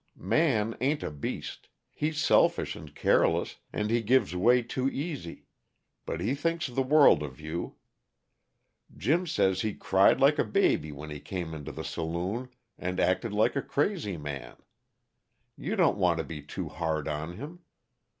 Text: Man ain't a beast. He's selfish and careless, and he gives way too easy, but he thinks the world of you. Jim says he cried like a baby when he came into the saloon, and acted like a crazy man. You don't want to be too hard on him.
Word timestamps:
Man 0.17 0.75
ain't 0.81 1.03
a 1.03 1.11
beast. 1.11 1.69
He's 1.91 2.19
selfish 2.19 2.75
and 2.75 2.95
careless, 2.95 3.57
and 3.71 3.91
he 3.91 4.01
gives 4.01 4.35
way 4.35 4.63
too 4.63 4.89
easy, 4.89 5.45
but 6.07 6.19
he 6.19 6.33
thinks 6.33 6.65
the 6.65 6.81
world 6.81 7.21
of 7.21 7.39
you. 7.39 7.75
Jim 8.97 9.27
says 9.27 9.61
he 9.61 9.75
cried 9.75 10.19
like 10.19 10.39
a 10.39 10.43
baby 10.43 10.91
when 10.91 11.11
he 11.11 11.19
came 11.19 11.53
into 11.53 11.71
the 11.71 11.83
saloon, 11.83 12.49
and 12.79 12.99
acted 12.99 13.31
like 13.31 13.55
a 13.55 13.61
crazy 13.61 14.17
man. 14.17 14.55
You 15.55 15.75
don't 15.75 15.99
want 15.99 16.17
to 16.17 16.23
be 16.23 16.41
too 16.41 16.67
hard 16.67 17.07
on 17.07 17.37
him. 17.37 17.59